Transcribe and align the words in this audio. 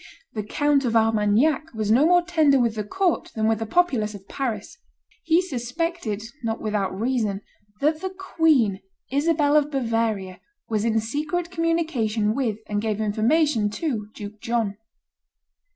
The 0.33 0.41
Count 0.41 0.83
of 0.83 0.95
Armagnac 0.95 1.75
was 1.75 1.91
no 1.91 2.07
more 2.07 2.23
tender 2.23 2.59
with 2.59 2.73
the 2.73 2.83
court 2.83 3.29
than 3.35 3.47
with 3.47 3.59
the 3.59 3.67
populace 3.67 4.15
of 4.15 4.27
Paris. 4.27 4.75
He 5.21 5.43
suspected, 5.43 6.23
not 6.41 6.59
without 6.59 6.99
reason, 6.99 7.41
that 7.81 8.01
the 8.01 8.09
queen, 8.09 8.79
Isabel 9.11 9.55
of 9.55 9.69
Bavaria, 9.69 10.39
was 10.67 10.85
in 10.85 10.99
secret 10.99 11.51
communication 11.51 12.33
with 12.33 12.57
and 12.65 12.81
gave 12.81 12.99
information 12.99 13.69
to 13.73 14.07
Duke 14.15 14.41
John. 14.41 14.77